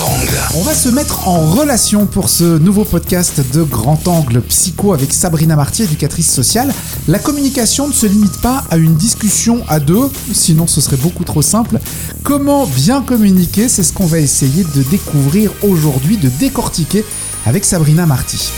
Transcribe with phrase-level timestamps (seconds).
[0.00, 0.38] Angle.
[0.54, 5.12] On va se mettre en relation pour ce nouveau podcast de Grand Angle Psycho avec
[5.12, 6.72] Sabrina Marty, éducatrice sociale.
[7.08, 11.24] La communication ne se limite pas à une discussion à deux, sinon ce serait beaucoup
[11.24, 11.78] trop simple.
[12.22, 17.04] Comment bien communiquer, c'est ce qu'on va essayer de découvrir aujourd'hui, de décortiquer
[17.44, 18.50] avec Sabrina Marty.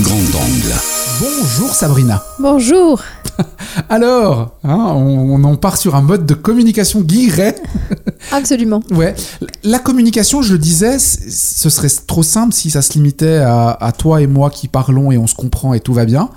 [0.00, 0.74] Grand Angle.
[1.20, 2.24] Bonjour Sabrina.
[2.38, 3.02] Bonjour.
[3.88, 7.56] Alors, hein, on, on part sur un mode de communication guilleret.
[8.32, 8.80] Absolument.
[8.90, 9.14] Ouais.
[9.62, 13.92] La communication, je le disais, ce serait trop simple si ça se limitait à, à
[13.92, 16.30] toi et moi qui parlons et on se comprend et tout va bien.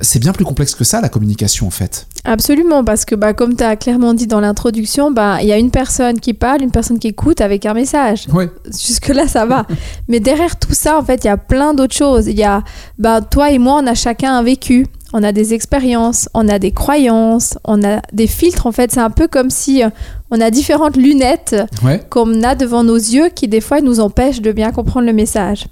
[0.00, 2.06] C'est bien plus complexe que ça, la communication, en fait.
[2.24, 5.58] Absolument, parce que bah, comme tu as clairement dit dans l'introduction, bah, il y a
[5.58, 8.26] une personne qui parle, une personne qui écoute avec un message.
[8.32, 8.50] Ouais.
[8.66, 9.66] Jusque-là, ça va.
[10.08, 12.26] Mais derrière tout ça, en fait, il y a plein d'autres choses.
[12.26, 12.62] Il y a,
[12.98, 14.86] bah, toi et moi, on a chacun un vécu.
[15.16, 18.66] On a des expériences, on a des croyances, on a des filtres.
[18.66, 19.88] En fait, c'est un peu comme si euh,
[20.32, 21.54] on a différentes lunettes
[21.84, 22.02] Ouais.
[22.10, 25.66] qu'on a devant nos yeux qui, des fois, nous empêchent de bien comprendre le message.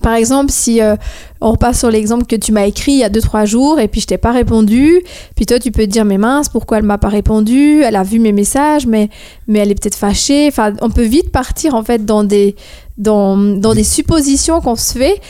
[0.00, 0.96] Par exemple, si euh,
[1.40, 4.00] on repasse sur l'exemple que tu m'as écrit il y a 2-3 jours et puis
[4.00, 5.00] je t'ai pas répondu,
[5.36, 7.82] puis toi tu peux te dire mais mince, pourquoi elle m'a pas répondu?
[7.82, 9.10] Elle a vu mes messages, mais,
[9.46, 10.46] mais elle est peut-être fâchée.
[10.48, 12.56] Enfin, on peut vite partir en fait dans des,
[12.98, 15.20] dans, dans des suppositions qu'on se fait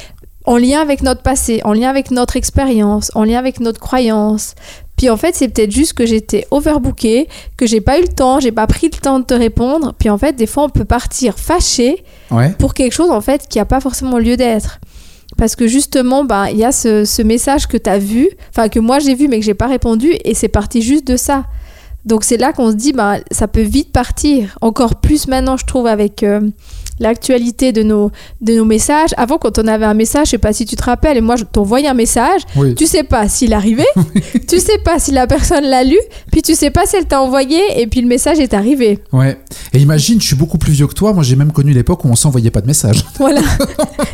[0.44, 4.54] en lien avec notre passé, en lien avec notre expérience, en lien avec notre croyance.
[4.96, 8.40] Puis en fait, c'est peut-être juste que j'étais overbookée, que j'ai pas eu le temps,
[8.40, 9.94] j'ai pas pris le temps de te répondre.
[9.98, 12.50] Puis en fait, des fois, on peut partir fâché Ouais.
[12.58, 14.78] pour quelque chose en fait qui a pas forcément lieu d'être.
[15.36, 18.68] Parce que justement, ben, il y a ce, ce message que tu as vu, enfin
[18.68, 21.44] que moi j'ai vu mais que j'ai pas répondu, et c'est parti juste de ça.
[22.04, 24.56] Donc c'est là qu'on se dit, ben, ça peut vite partir.
[24.60, 26.40] Encore plus maintenant, je trouve, avec euh,
[27.02, 29.10] l'actualité de nos, de nos messages.
[29.16, 31.36] Avant, quand on avait un message, je sais pas si tu te rappelles, et moi
[31.36, 32.74] je t'envoyais un message, Oui.
[32.74, 33.84] tu sais pas s'il arrivait,
[34.48, 35.98] tu sais pas si la personne l'a lu,
[36.30, 39.00] puis tu sais pas si elle t'a envoyé, et puis le message est arrivé.
[39.12, 39.38] Ouais.
[39.74, 41.12] Et imagine, je suis beaucoup plus vieux que toi.
[41.12, 43.04] Moi, j'ai même connu l'époque où on s'envoyait pas de messages.
[43.18, 43.40] Voilà.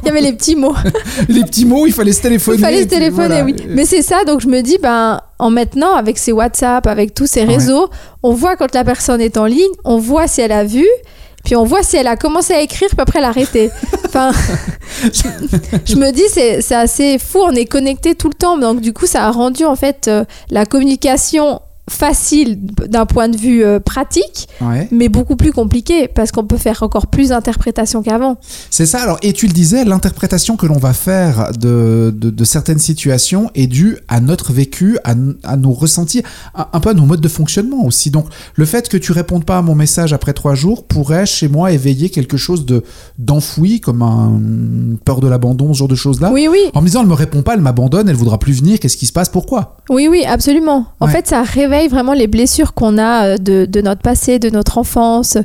[0.03, 0.75] Il y avait les petits mots.
[1.29, 2.59] Les petits mots, il fallait se téléphoner.
[2.59, 3.45] Il fallait se téléphoner, voilà.
[3.45, 3.57] oui.
[3.69, 7.27] Mais c'est ça, donc je me dis, ben, en maintenant, avec ces WhatsApp, avec tous
[7.27, 7.55] ces Ouais.
[7.55, 7.89] réseaux,
[8.23, 10.85] on voit quand la personne est en ligne, on voit si elle a vu,
[11.45, 13.71] puis on voit si elle a commencé à écrire, puis après elle a arrêté.
[14.07, 14.33] Enfin,
[15.85, 19.07] je me dis, c'est assez fou, on est connecté tout le temps, donc du coup,
[19.07, 24.49] ça a rendu en fait euh, la communication facile d'un point de vue euh, pratique,
[24.61, 24.89] Ouais.
[24.91, 28.37] mais beaucoup plus compliqué parce qu'on peut faire encore plus d'interprétations qu'avant.
[28.71, 29.01] C'est ça.
[29.03, 33.51] Alors, et tu le disais, l'interprétation que l'on va faire de, de, de certaines situations
[33.55, 36.23] est due à notre vécu, à, à nos ressentis,
[36.55, 38.11] un, un peu à nos modes de fonctionnement aussi.
[38.11, 41.49] Donc, le fait que tu répondes pas à mon message après trois jours pourrait, chez
[41.49, 42.83] moi, éveiller quelque chose de
[43.19, 44.41] d'enfoui, comme un,
[45.05, 46.31] peur de l'abandon, ce genre de choses-là.
[46.33, 48.79] Oui, oui, En me disant, elle me répond pas, elle m'abandonne, elle voudra plus venir,
[48.81, 49.77] qu'est-ce qui se passe, pourquoi?
[49.91, 50.87] Oui, oui, absolument.
[51.01, 51.13] En Ouais.
[51.13, 51.43] fait, ça
[51.79, 55.39] réveille vraiment les blessures qu'on a euh, de, de notre passé, de notre enfance.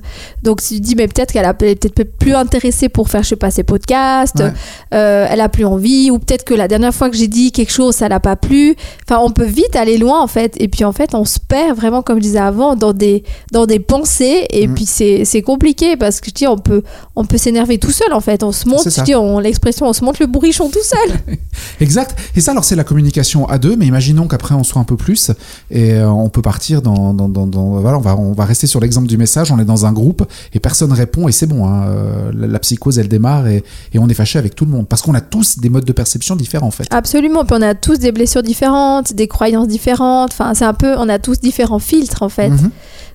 [0.43, 3.35] Donc, si tu dis, mais peut-être qu'elle a- peut-être plus intéressée pour faire, je sais
[3.35, 4.51] pas, ses podcasts, Ouais.
[4.93, 7.71] euh, elle a plus envie, ou peut-être que la dernière fois que j'ai dit quelque
[7.71, 8.75] chose, ça l'a pas plu.
[9.07, 10.53] Enfin, on peut vite aller loin, en fait.
[10.59, 13.65] Et puis, en fait, on se perd vraiment, comme je disais avant, dans des, dans
[13.65, 14.45] des pensées.
[14.49, 14.73] Et Mm.
[14.75, 16.83] puis, c'est compliqué parce que je dis, on peut,
[17.15, 18.43] on peut s'énerver tout seul, en fait.
[18.43, 21.37] On se monte, je dis, on- l'expression, on se monte le bourrichon tout seul.
[21.79, 22.17] Exact.
[22.35, 24.97] Et ça, alors, c'est la communication à deux, mais imaginons qu'après, on soit un peu
[24.97, 25.31] plus
[25.71, 28.67] et euh, on peut partir dans, dans, dans, dans- voilà, on va, on va rester
[28.67, 29.51] sur l'exemple du message.
[29.51, 30.23] On est dans un groupe
[30.53, 31.65] et personne répond et c'est bon.
[31.67, 33.63] hein, euh, la, la psychose, elle démarre et,
[33.93, 35.93] et on est fâché avec tout le monde parce qu'on a tous des modes de
[35.93, 36.87] perception différents, en fait.
[36.91, 40.95] Absolument, puis on a tous des blessures différentes, des croyances différentes, enfin c'est un peu,
[40.97, 42.49] on a tous différents filtres en fait.
[42.49, 42.69] Mhm.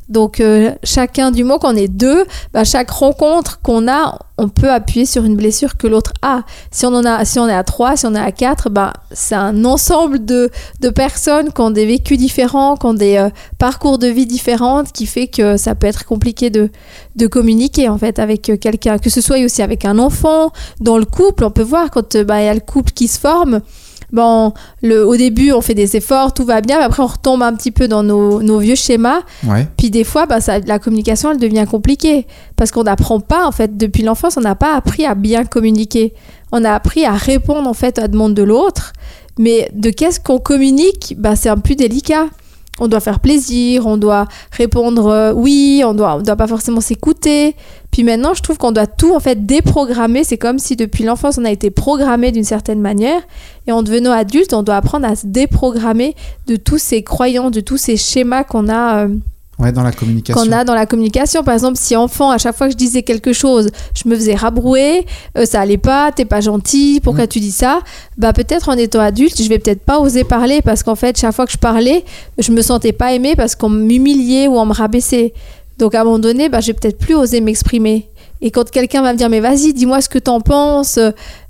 [0.09, 4.71] Donc euh, chacun du mot qu'on est deux, bah, chaque rencontre qu'on a, on peut
[4.71, 6.43] appuyer sur une blessure que l'autre a.
[6.71, 8.95] Si on en a, si on est à trois, si on est à quatre, bah,
[9.13, 13.29] c'est un ensemble de, de personnes qui ont des vécus différents, qui ont des euh,
[13.59, 16.71] parcours de vie différents, qui fait que ça peut être compliqué de,
[17.17, 20.97] de communiquer en fait avec euh, quelqu'un, que ce soit aussi avec un enfant, dans
[20.97, 23.61] le couple, on peut voir quand bah, il y a le couple qui se forme.
[24.11, 27.43] Bon, le, au début, on fait des efforts, tout va bien, mais après, on retombe
[27.43, 29.21] un petit peu dans nos, nos vieux schémas.
[29.47, 29.69] Ouais.
[29.77, 32.27] Puis des fois, bah, ça, la communication, elle devient compliquée.
[32.57, 36.15] Parce qu'on n'apprend pas, en fait, depuis l'enfance, on n'a pas appris à bien communiquer.
[36.53, 38.93] On a appris à répondre, en fait, à la demande de l'autre.
[39.39, 42.27] Mais de qu'est-ce qu'on communique, bah, c'est un peu délicat.
[42.81, 46.81] On doit faire plaisir, on doit répondre euh, oui, on doit, on doit pas forcément
[46.81, 47.57] s'écouter.
[47.91, 50.25] Puis maintenant, je trouve qu'on doit tout en fait déprogrammer.
[50.25, 53.21] C'est comme si depuis l'enfance, on a été programmé d'une certaine manière.
[53.67, 56.15] Et en devenant adulte, on doit apprendre à se déprogrammer
[56.47, 59.07] de tous ces croyances, de tous ces schémas qu'on a.
[59.07, 59.09] euh,
[59.59, 60.41] Ouais, dans la communication.
[60.41, 61.43] qu'on a dans la communication.
[61.43, 64.37] Par exemple, si enfant, à chaque fois que je disais quelque chose, je me faisais
[64.37, 65.05] rabrouer,
[65.37, 67.81] euh, ça allait pas, t'es pas gentil, pourquoi tu dis ça?
[68.17, 71.35] Bah peut-être en étant adulte, je vais peut-être pas oser parler parce qu'en fait, chaque
[71.35, 72.05] fois que je parlais,
[72.39, 75.33] je me sentais pas aimée parce qu'on m'humiliait ou on me rabaissait.
[75.79, 78.09] Donc à un moment donné, bah, j'ai peut-être plus osé m'exprimer.
[78.41, 81.01] Et quand quelqu'un va me dire, mais vas-y, dis-moi ce que t'en penses,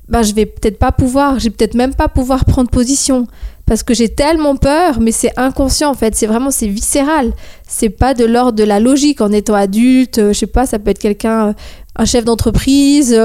[0.08, 3.26] bah, je vais peut-être pas pouvoir, j'ai peut-être même pas pouvoir prendre position.
[3.68, 7.32] Parce que j'ai tellement peur, mais c'est inconscient en fait, c'est vraiment, c'est viscéral.
[7.68, 10.90] C'est pas de l'ordre de la logique en étant adulte, je sais pas, ça peut
[10.90, 11.54] être quelqu'un,
[11.96, 13.18] un chef d'entreprise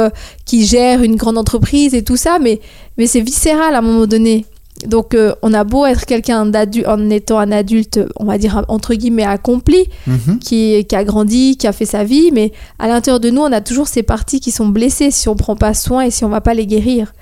[0.45, 2.59] qui gère une grande entreprise et tout ça, mais,
[2.97, 4.45] mais c'est viscéral à un moment donné.
[4.87, 8.65] Donc, euh, on a beau être quelqu'un d'adulte, en étant un adulte, on va dire
[8.67, 10.39] entre guillemets accompli, Mhm.
[10.39, 13.51] qui, qui a grandi, qui a fait sa vie, mais à l'intérieur de nous, on
[13.51, 16.29] a toujours ces parties qui sont blessées si on prend pas soin et si on
[16.29, 17.13] va pas les guérir.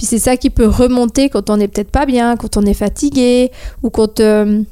[0.00, 2.72] Puis c'est ça qui peut remonter quand on n'est peut-être pas bien, quand on est
[2.72, 3.50] fatigué
[3.82, 4.62] ou quand euh,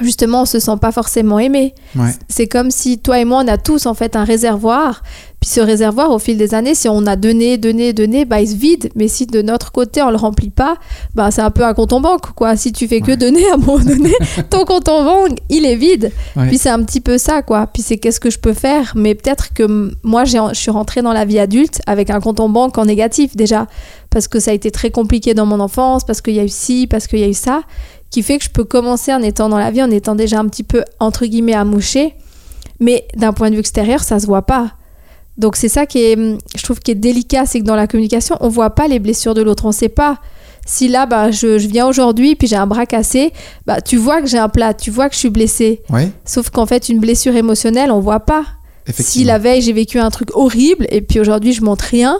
[0.00, 1.74] justement on se sent pas forcément aimé.
[1.96, 2.10] Ouais.
[2.28, 5.02] C'est comme si toi et moi, on a tous en fait un réservoir.
[5.40, 8.48] Puis ce réservoir, au fil des années, si on a donné, donné, donné, bah, il
[8.48, 8.90] se vide.
[8.96, 10.78] Mais si de notre côté, on le remplit pas,
[11.14, 12.32] bah, c'est un peu un compte en banque.
[12.34, 12.56] Quoi.
[12.56, 13.16] Si tu fais que Ouais.
[13.16, 14.12] donner à un moment donné,
[14.50, 16.10] ton compte en banque, il est vide.
[16.34, 16.48] Ouais.
[16.48, 17.42] Puis c'est un petit peu ça.
[17.42, 17.68] quoi.
[17.72, 18.92] Puis c'est qu'est-ce que je peux faire?
[18.96, 22.40] Mais peut-être que moi, j'ai- je suis rentrée dans la vie adulte avec un compte
[22.40, 23.68] en banque en négatif déjà.
[24.10, 26.48] Parce que ça a été très compliqué dans mon enfance, parce qu'il y a eu
[26.48, 27.60] ci, parce qu'il y a eu ça.
[28.10, 30.46] Qui fait que je peux commencer en étant dans la vie, en étant déjà un
[30.46, 32.14] petit peu, entre guillemets, amouché.
[32.80, 34.72] Mais d'un point de vue extérieur, ça se voit pas.
[35.36, 37.86] Donc c'est ça qui est, hum, je trouve, qui est délicat, c'est que dans la
[37.86, 40.18] communication, on voit pas les blessures de l'autre, on sait pas.
[40.66, 43.32] Si là, bah, je, je viens aujourd'hui, puis j'ai un bras cassé,
[43.64, 45.82] bah, tu vois que j'ai un plat, tu vois que je suis blessée.
[45.90, 48.44] Ouais, Sauf qu'en fait, une blessure émotionnelle, on voit pas.
[48.90, 52.18] Si la veille, j'ai vécu un truc horrible, et puis aujourd'hui, je montre rien,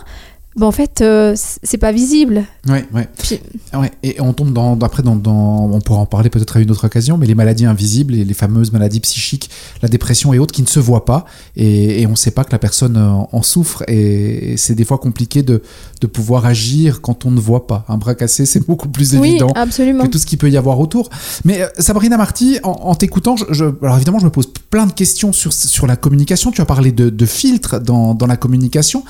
[0.56, 2.44] bah, en fait, euh, c'est pas visible.
[2.68, 3.08] Ouais, ouais.
[3.18, 3.38] Puis-
[3.78, 6.70] Ouais, et on tombe dans, après dans, dans- on pourra en parler peut-être à une
[6.70, 9.50] autre occasion, mais les maladies invisibles, les, les fameuses maladies psychiques,
[9.82, 12.42] la dépression et autres qui ne se voient pas, et, et on ne sait pas
[12.44, 15.62] que la personne en, souffre, et, c'est des fois compliqué de,
[16.00, 17.84] de pouvoir agir quand on ne voit pas.
[17.88, 20.04] Un bras cassé, c'est beaucoup plus Oui, évident absolument.
[20.04, 21.08] que tout ce qu'il peut y avoir autour.
[21.44, 24.86] Mais euh, Sabrina Marty, en, en t'écoutant, je, je- alors évidemment, je me pose plein
[24.86, 26.50] de questions sur, sur la communication.
[26.50, 29.04] Tu as parlé de, de filtres dans, dans la communication.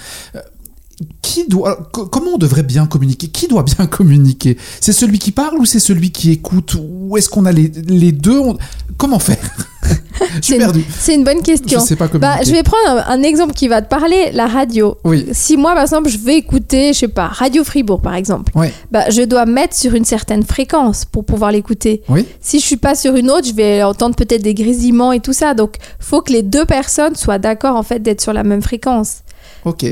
[1.22, 3.28] Qui doit, alors, comment on devrait bien communiquer?
[3.28, 4.56] Qui doit bien communiquer?
[4.80, 6.74] C'est celui qui parle ou c'est celui qui écoute?
[6.80, 8.38] Ou est-ce qu'on a les, les deux?
[8.38, 8.56] On-
[8.96, 9.36] Comment faire?
[9.84, 10.84] Je suis C'est- perdu.
[10.98, 11.78] C'est une bonne Je question.
[11.80, 12.08] sais pas.
[12.08, 14.96] Bah, je vais prendre un, un exemple qui va te parler, la radio.
[15.04, 15.26] Oui.
[15.32, 18.72] Si moi, par exemple, je vais écouter, je sais pas, Radio Fribourg, par exemple, Ouais.
[18.90, 22.02] bah, je dois mettre sur une certaine fréquence pour pouvoir l'écouter.
[22.08, 22.26] Oui.
[22.40, 25.32] Si je suis pas sur une autre, je vais entendre peut-être des grésillements et tout
[25.32, 25.54] ça.
[25.54, 29.18] Donc, faut que les deux personnes soient d'accord, en fait, d'être sur la même fréquence.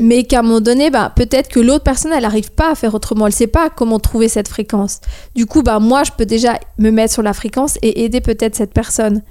[0.01, 2.93] Mais qu'à un moment donné, bah, peut-être que l'autre personne, elle n'arrive pas à faire
[2.95, 3.27] autrement.
[3.27, 5.01] Elle sait pas comment trouver cette fréquence.
[5.35, 8.55] Du coup, bah, moi, je peux déjà me mettre sur la fréquence et aider peut-être
[8.55, 9.21] cette personne.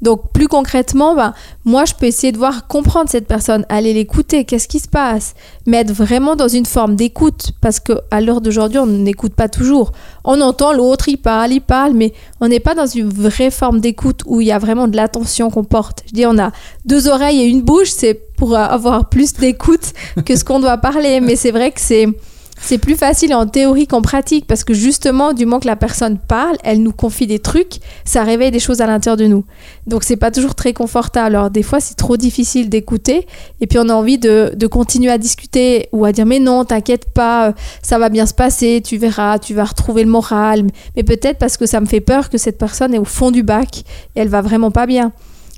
[0.00, 1.34] Donc, plus concrètement, bah,
[1.64, 5.34] moi, je peux essayer de voir, comprendre cette personne, aller l'écouter, qu'est-ce qui se passe,
[5.66, 9.48] mais être vraiment dans une forme d'écoute, parce que à l'heure d'aujourd'hui, on n'écoute pas
[9.48, 9.92] toujours.
[10.24, 13.80] On entend l'autre, il parle, il parle, mais on n'est pas dans une vraie forme
[13.80, 16.04] d'écoute où il y a vraiment de l'attention qu'on porte.
[16.06, 16.52] Je dis, on a
[16.84, 19.92] deux oreilles et une bouche, c'est pour avoir plus d'écoute
[20.24, 22.06] que ce qu'on doit parler, mais c'est vrai que c'est
[22.60, 26.18] c'est plus facile en théorie qu'en pratique parce que justement, du moment que la personne
[26.18, 29.44] parle, elle nous confie des trucs, ça réveille des choses à l'intérieur de nous.
[29.86, 31.36] Donc c'est pas toujours très confortable.
[31.36, 33.26] Alors des fois, c'est trop difficile d'écouter
[33.60, 36.64] et puis on a envie de, de continuer à discuter ou à dire mais non,
[36.64, 37.52] t'inquiète pas, euh,
[37.82, 40.64] ça va bien se passer, tu verras, tu vas retrouver le moral.
[40.96, 43.42] Mais peut-être parce que ça me fait peur que cette personne est au fond du
[43.42, 43.84] bac
[44.16, 45.12] et elle va vraiment pas bien.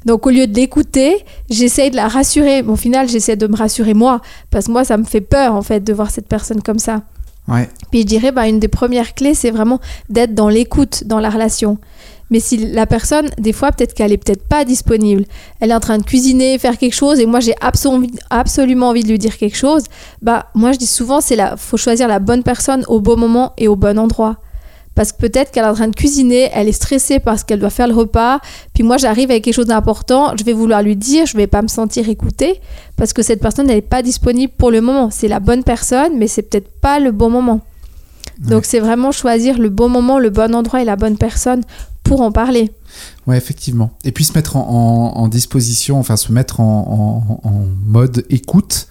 [0.04, 2.62] Donc au lieu de l'écouter, j'essaye de la rassurer.
[2.62, 4.20] Mais au final, j'essaie de me rassurer moi
[4.50, 7.02] parce que moi, ça me fait peur en fait de voir cette personne comme ça.
[7.48, 7.68] Ouais.
[7.90, 11.30] Puis je dirais, bah, une des premières clés, c'est vraiment d'être dans l'écoute dans la
[11.30, 11.78] relation.
[12.30, 15.24] Mais si la personne, des fois, peut-être qu'elle est peut-être pas disponible,
[15.58, 19.02] elle est en train de cuisiner, faire quelque chose, et moi j'ai absolu- absolument envie
[19.02, 19.82] de lui dire quelque chose,
[20.22, 23.52] bah moi je dis souvent, c'est la, faut choisir la bonne personne au bon moment
[23.58, 24.36] et au bon endroit.
[25.00, 27.70] Parce que peut-être qu'elle est en train de cuisiner, elle est stressée parce qu'elle doit
[27.70, 28.38] faire le repas,
[28.74, 31.62] puis moi j'arrive avec quelque chose d'important, je vais vouloir lui dire, je vais pas
[31.62, 32.60] me sentir écoutée,
[32.96, 35.08] parce que cette personne n'est pas disponible pour le moment.
[35.10, 37.60] C'est la bonne personne, mais c'est peut-être pas le bon moment.
[38.40, 41.62] Donc c'est vraiment choisir le bon moment, le bon endroit et la bonne personne
[42.04, 42.70] pour en parler.
[43.26, 43.92] Ouais, effectivement.
[44.04, 44.68] Et puis se mettre en,
[45.16, 48.86] en- en disposition, enfin se mettre en, en- en mode écoute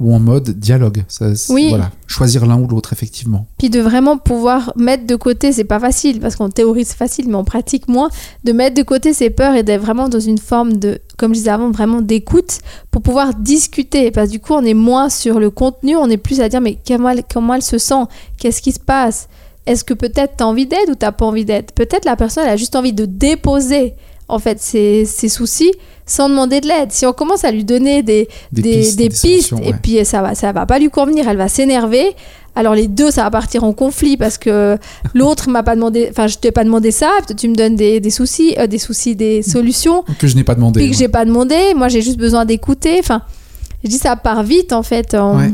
[0.00, 1.04] ou en mode dialogue.
[1.08, 1.68] Ça, Oui.
[1.70, 1.90] Voilà.
[2.06, 3.46] Choisir l'un ou l'autre, effectivement.
[3.58, 7.28] Puis de vraiment pouvoir mettre de côté, c'est pas facile parce qu'en théorie c'est facile,
[7.28, 8.08] mais en pratique moins,
[8.44, 11.38] de mettre de côté ses peurs et d'être vraiment dans une forme de, comme je
[11.40, 12.58] disais avant, vraiment d'écoute
[12.90, 14.10] pour pouvoir discuter.
[14.10, 16.60] Parce que du coup, on est moins sur le contenu, on est plus à dire
[16.60, 18.04] mais comment elle, comment elle se sent,
[18.38, 19.28] qu'est-ce qui se passe,
[19.66, 21.72] est-ce que peut-être t'as envie d'aide ou t'as pas envie d'aide?
[21.72, 23.94] Peut-être la personne elle a juste envie de déposer
[24.28, 25.72] en fait ses, ses soucis
[26.06, 26.90] sans demander de l'aide.
[26.92, 30.34] Si on commence à lui donner des, Des, des, pistes, des et puis ça va,
[30.34, 32.14] ça va pas lui convenir, elle va s'énerver.
[32.54, 34.78] Alors les deux, ça va partir en conflit parce que
[35.14, 38.10] l'autre m'a pas demandé, enfin je t'ai pas demandé ça, tu me donnes des, des
[38.10, 40.80] soucis, euh, des soucis, des solutions, Que je n'ai pas demandé.
[40.80, 40.98] puis que ouais.
[40.98, 41.56] j'ai pas demandé.
[41.76, 42.96] Moi j'ai juste besoin d'écouter.
[43.00, 43.22] Enfin,
[43.84, 45.14] Je dis ça part vite en fait.
[45.14, 45.52] On, Ouais.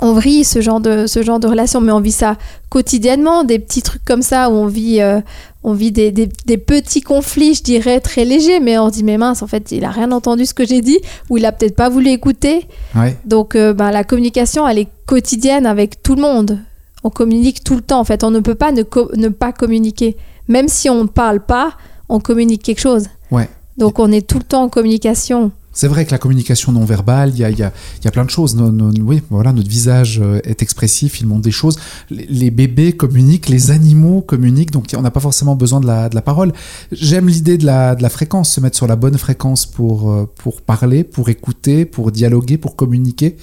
[0.00, 2.36] on vrille ce genre, de, ce genre de relation, mais on vit ça
[2.70, 5.20] quotidiennement, des petits trucs comme ça où on vit, euh,
[5.64, 9.16] on vit des, des- des petits conflits, je dirais, très légers, mais on dit, mais
[9.18, 10.98] mince, en fait, il a rien entendu ce que j'ai dit,
[11.30, 12.66] ou il a peut-être pas voulu écouter.
[12.96, 13.16] Ouais.
[13.24, 16.58] Donc, euh, ben, la communication, elle est quotidienne avec tout le monde.
[17.04, 18.24] On communique tout le temps, en fait.
[18.24, 20.16] On ne peut pas ne, pas communiquer.
[20.48, 21.74] Même si on ne parle pas,
[22.08, 23.06] on communique quelque chose.
[23.30, 23.48] Ouais.
[23.78, 25.52] Donc, on est tout le temps en communication.
[25.72, 28.56] C'est vrai que la communication non verbale, il y a, y a- plein de choses.
[29.00, 31.78] Oui, voilà, notre visage euh, est expressif, il montre des choses.
[32.10, 36.52] Les, bébés communiquent, les animaux communiquent, donc on n'a pas forcément besoin de la, parole.
[36.92, 41.04] J'aime l'idée de la, fréquence, se mettre sur la bonne fréquence pour, euh, pour parler,
[41.04, 43.36] pour écouter, pour dialoguer, pour communiquer.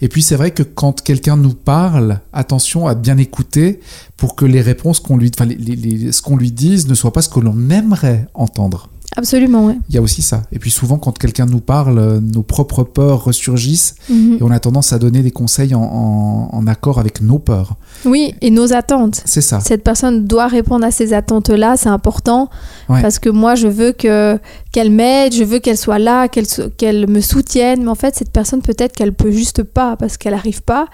[0.00, 3.80] Et puis c'est vrai que quand quelqu'un nous parle, attention à bien écouter
[4.16, 7.28] pour que les réponses qu'on lui, enfin, ce qu'on lui dise ne soit pas ce
[7.28, 8.88] que l'on aimerait entendre.
[9.16, 9.76] Absolument, ouais.
[9.88, 10.42] Il y a aussi ça.
[10.52, 14.38] Et puis souvent, quand quelqu'un nous parle, euh, nos propres peurs ressurgissent Mhm.
[14.40, 17.76] et on a tendance à donner des conseils en, en- en accord avec nos peurs.
[18.04, 19.22] Oui, et nos attentes.
[19.24, 19.60] C'est ça.
[19.60, 22.50] Cette personne doit répondre à ces attentes-là, c'est important.
[22.88, 23.02] Ouais.
[23.02, 24.38] Parce que moi, je veux que
[24.72, 27.84] qu'elle m'aide, je veux qu'elle soit là, qu'elle qu'elle me soutienne.
[27.84, 30.86] Mais en fait, cette personne, peut-être qu'elle peut juste pas parce qu'elle n'arrive pas.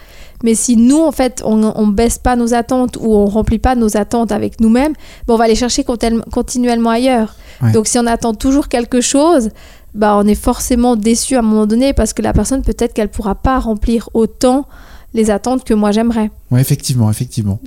[0.42, 3.74] Mais si nous, en fait, on, on baisse pas nos attentes ou on remplit pas
[3.74, 4.94] nos attentes avec nous-mêmes,
[5.26, 7.34] ben, on va les chercher continuellement ailleurs.
[7.62, 7.72] Ouais.
[7.72, 9.50] Donc, si on attend toujours quelque chose,
[9.94, 13.10] bah, on est forcément déçu à un moment donné parce que la personne, peut-être qu'elle
[13.10, 14.66] pourra pas remplir autant
[15.14, 16.30] les attentes que moi j'aimerais.
[16.50, 17.58] Ouais, effectivement, effectivement.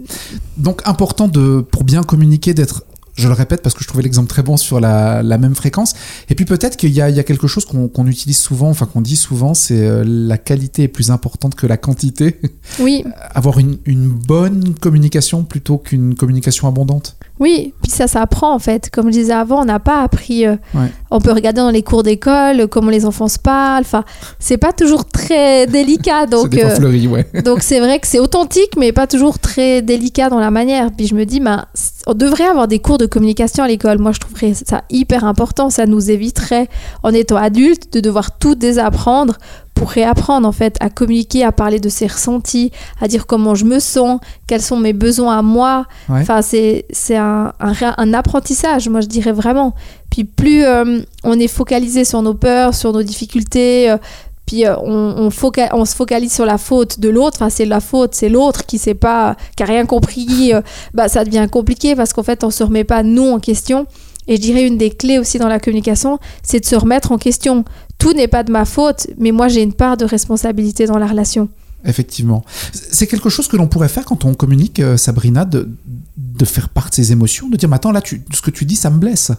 [0.58, 2.84] Donc important de, pour bien communiquer, d'être,
[3.15, 5.93] je le répète parce que je trouvais l'exemple très bon sur la, la même fréquence.
[6.29, 9.01] Et puis peut-être qu'il y y a quelque chose qu'on qu'on utilise souvent, enfin qu'on
[9.01, 12.39] dit souvent, c'est euh, la qualité est plus importante que la quantité.
[12.79, 13.03] Oui,
[13.34, 17.15] Avoir une, une bonne communication plutôt qu'une communication abondante.
[17.40, 18.90] Oui, puis ça s'apprend en fait.
[18.92, 20.46] Comme je disais avant, on n'a pas appris.
[20.46, 20.92] euh, Ouais.
[21.12, 23.82] On peut regarder dans les cours d'école euh, comment les enfants se parlent.
[23.84, 24.04] Enfin,
[24.40, 26.25] c'est pas toujours très délicat.
[26.28, 27.25] Donc, euh, fleuri, ouais.
[27.44, 30.92] donc c'est vrai que c'est authentique, mais pas toujours très délicat dans la manière.
[30.96, 31.66] Puis je me dis, ben,
[32.08, 33.98] on devrait avoir des cours de communication à l'école.
[34.00, 35.70] Moi, je trouverais ça hyper important.
[35.70, 36.70] Ça nous éviterait,
[37.02, 39.38] en étant adulte, de devoir tout désapprendre
[39.84, 42.72] pour réapprendre en fait à communiquer, à parler de ses ressentis,
[43.02, 45.86] à dire comment je me sens, quels sont mes besoins à moi.
[46.08, 46.22] Ouais.
[46.22, 46.86] Enfin, c'est
[47.18, 49.75] un, un, un apprentissage, moi je dirais vraiment.
[50.10, 53.98] Puis plus euh, on est focalisé sur nos peurs, sur nos difficultés, euh,
[54.46, 57.66] puis euh, on, on, foca- on se focalise sur la faute de l'autre, enfin c'est
[57.66, 60.54] la faute, c'est l'autre qui sait pas, qui a rien compris,
[60.94, 63.86] bah ça devient compliqué parce qu'en fait on se remet pas nous en question.
[64.25, 67.18] Et je dirais une des clés aussi dans la communication, c'est de se remettre en
[67.18, 67.66] question.
[68.03, 71.07] Tout n'est pas de ma faute, mais moi j'ai une part de responsabilité dans la
[71.07, 71.50] relation.
[71.86, 72.43] Effectivement.
[72.72, 75.69] C'est quelque chose que l'on pourrait faire quand on communique, euh, Sabrina, de,
[76.17, 78.65] de faire part de ses émotions, de dire, mais attends, là, tu, ce que tu
[78.65, 79.31] dis, ça me blesse.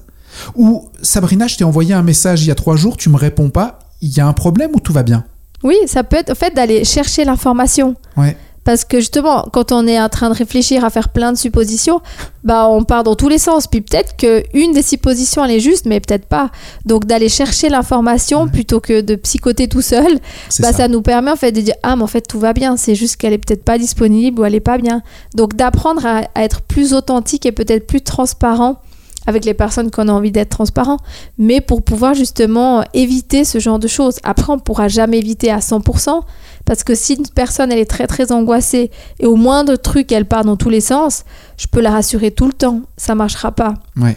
[0.55, 3.51] Ou, Sabrina, je t'ai envoyé un message il y a trois jours, tu me réponds
[3.51, 5.25] pas, il y a un problème ou tout va bien?
[5.63, 7.95] Oui, ça peut être au fait d'aller chercher l'information.
[8.17, 8.37] Ouais.
[8.65, 12.01] Parce que justement, quand on est en train de réfléchir à faire plein de suppositions,
[12.45, 13.67] bah on part dans tous les sens.
[13.67, 16.51] Puis peut-être qu'une des suppositions elle est juste, mais peut-être pas.
[16.85, 20.19] Donc d'aller chercher l'information plutôt que de psychoter tout seul, bah,
[20.49, 20.73] ça.
[20.73, 20.89] ça.
[20.89, 22.77] nous permet en fait de dire ah mais en fait tout va bien.
[22.77, 25.03] C'est juste qu'elle est peut-être pas disponible ou elle est pas bien.
[25.35, 28.81] Donc d'apprendre à, à être plus authentique et peut-être plus transparent
[29.27, 30.99] avec les personnes qu'on a envie d'être transparent,
[31.39, 34.19] mais pour pouvoir justement éviter ce genre de choses.
[34.23, 36.23] Après, on pourra jamais éviter à 100%,
[36.65, 38.91] parce que si une personne elle est très très angoissée
[39.21, 41.25] et au moindre truc elle part dans tous les sens,
[41.57, 43.75] je peux la rassurer tout le temps, ça marchera pas.
[43.97, 44.17] Ouais.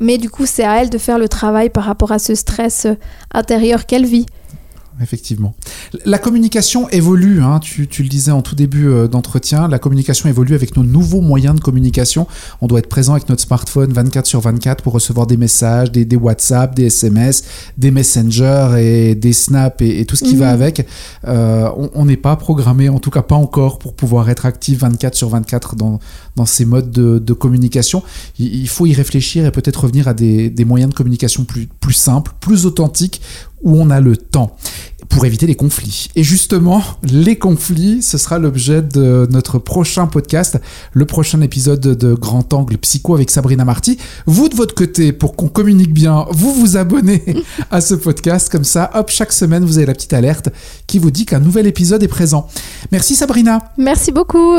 [0.00, 2.86] Mais du coup, c'est à elle de faire le travail par rapport à ce stress
[3.34, 4.26] intérieur qu'elle vit.
[5.00, 5.54] Effectivement.
[6.04, 10.28] La communication évolue, hein, tu, tu le disais en tout début euh, d'entretien, la communication
[10.28, 12.26] évolue avec nos nouveaux moyens de communication.
[12.60, 16.04] On doit être présent avec notre smartphone 24 sur 24 pour recevoir des messages, des,
[16.04, 17.44] des WhatsApp, des SMS,
[17.78, 20.40] des Messenger et des Snap et, et tout ce qui Mhm.
[20.40, 20.86] va avec.
[21.26, 24.78] Euh, on- on n'est pas programmé, en tout cas pas encore, pour pouvoir être actif
[24.80, 25.98] 24 sur 24 dans,
[26.36, 28.02] dans ces modes de, de communication.
[28.38, 31.68] Il, il faut y réfléchir et peut-être revenir à des, des moyens de communication plus,
[31.88, 33.22] plus simples, plus authentiques,
[33.62, 34.54] où on a le temps
[35.08, 36.10] pour éviter les conflits.
[36.16, 40.60] Et justement, les conflits, ce sera l'objet de notre prochain podcast,
[40.92, 43.96] le prochain épisode de Grand Angle Psycho avec Sabrina Marty.
[44.26, 47.24] Vous, de votre côté, pour qu'on communique bien, vous vous abonnez
[47.70, 48.52] à ce podcast.
[48.52, 50.50] Comme ça, hop, chaque semaine, vous avez la petite alerte
[50.86, 52.48] qui vous dit qu'un nouvel épisode est présent.
[52.92, 53.72] Merci Sabrina.
[53.78, 54.58] Merci beaucoup.